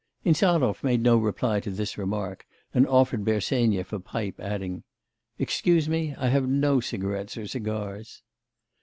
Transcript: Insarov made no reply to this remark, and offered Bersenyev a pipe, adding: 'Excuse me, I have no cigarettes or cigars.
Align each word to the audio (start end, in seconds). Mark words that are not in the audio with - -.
Insarov 0.25 0.83
made 0.83 1.03
no 1.03 1.15
reply 1.15 1.59
to 1.59 1.69
this 1.69 1.95
remark, 1.95 2.47
and 2.73 2.87
offered 2.87 3.23
Bersenyev 3.23 3.93
a 3.93 3.99
pipe, 3.99 4.39
adding: 4.39 4.81
'Excuse 5.37 5.87
me, 5.87 6.15
I 6.17 6.29
have 6.29 6.49
no 6.49 6.79
cigarettes 6.79 7.37
or 7.37 7.45
cigars. 7.45 8.23